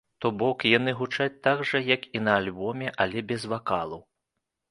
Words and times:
То 0.23 0.29
бок, 0.43 0.63
яны 0.77 0.93
гучаць 1.01 1.41
так 1.47 1.59
жа, 1.71 1.81
як 1.89 2.09
і 2.19 2.23
на 2.27 2.33
альбоме, 2.43 2.87
але 3.05 3.19
без 3.33 3.41
вакалу. 3.55 4.01